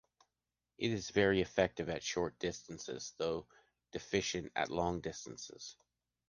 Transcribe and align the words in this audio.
It 0.79 0.89
is 0.89 1.11
very 1.11 1.41
effective 1.41 1.87
at 1.87 2.01
short 2.01 2.39
distances, 2.39 3.13
though 3.19 3.45
deficient 3.91 4.51
at 4.55 4.71
long 4.71 4.99
distances. 4.99 5.75